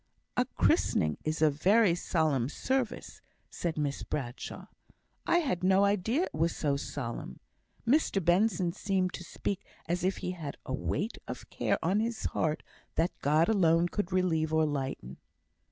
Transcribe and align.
"A 0.35 0.45
christening 0.55 1.19
is 1.23 1.43
a 1.43 1.51
very 1.51 1.93
solemn 1.93 2.49
service," 2.49 3.21
said 3.51 3.77
Miss 3.77 4.01
Bradshaw; 4.01 4.65
"I 5.27 5.37
had 5.45 5.63
no 5.63 5.85
idea 5.85 6.23
it 6.23 6.33
was 6.33 6.55
so 6.55 6.75
solemn. 6.75 7.39
Mr 7.87 8.25
Benson 8.25 8.73
seemed 8.73 9.13
to 9.13 9.23
speak 9.23 9.63
as 9.87 10.03
if 10.03 10.17
he 10.17 10.31
had 10.31 10.57
a 10.65 10.73
weight 10.73 11.19
of 11.27 11.47
care 11.51 11.77
on 11.85 11.99
his 11.99 12.25
heart 12.25 12.63
that 12.95 13.11
God 13.21 13.47
alone 13.47 13.89
could 13.89 14.11
relieve 14.11 14.51
or 14.51 14.65
lighten." 14.65 15.17